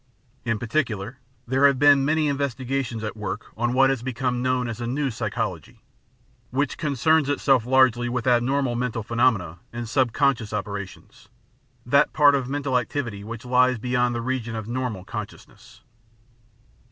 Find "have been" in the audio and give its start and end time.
1.67-2.03